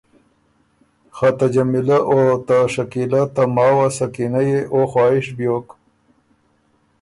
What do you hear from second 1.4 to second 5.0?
جمیلۀ او ته شکیلۀ ته ماوه سکینۀ يې او